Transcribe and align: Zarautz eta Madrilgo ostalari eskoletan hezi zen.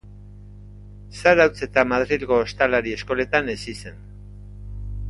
Zarautz 1.17 1.53
eta 1.67 1.83
Madrilgo 1.91 2.41
ostalari 2.47 2.95
eskoletan 2.99 3.55
hezi 3.57 3.79
zen. 3.85 4.03